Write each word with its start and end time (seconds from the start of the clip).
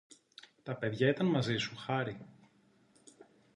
Τα 0.63 0.75
παιδιά 0.77 1.09
ήταν 1.09 1.25
μαζί 1.27 1.55
σου, 1.57 1.75
Χάρη; 1.77 2.17